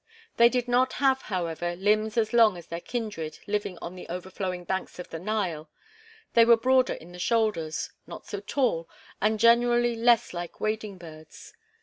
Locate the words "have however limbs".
0.93-2.17